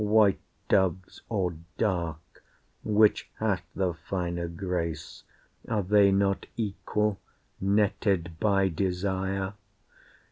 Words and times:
White 0.03 0.39
doves 0.67 1.21
or 1.29 1.57
dark, 1.77 2.43
which 2.83 3.29
hath 3.35 3.61
the 3.75 3.93
finer 3.93 4.47
grace? 4.47 5.25
Are 5.67 5.83
they 5.83 6.11
not 6.11 6.47
equal, 6.57 7.19
netted 7.61 8.39
by 8.39 8.67
desire? 8.69 9.53